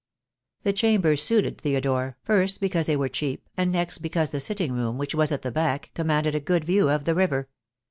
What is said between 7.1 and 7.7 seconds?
river.